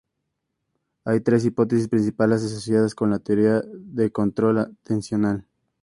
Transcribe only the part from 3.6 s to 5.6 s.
de control atencional.